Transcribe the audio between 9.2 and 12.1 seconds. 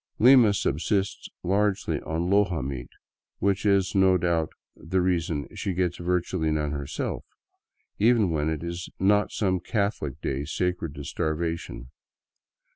some Catholic day sacred to starvation.